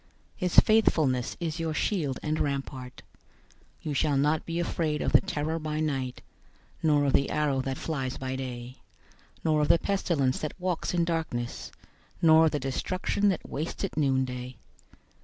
[0.35, 3.03] His faithfulness is your shield and rampart.
[3.51, 6.21] 091:005 You shall not be afraid of the terror by night,
[6.81, 8.77] nor of the arrow that flies by day;
[9.45, 11.71] 091:006 nor of the pestilence that walks in darkness,
[12.19, 14.57] nor of the destruction that wastes at noonday.